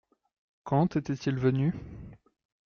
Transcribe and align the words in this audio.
Quand 0.63 0.95
était-il 0.95 1.37
venu? 1.37 1.75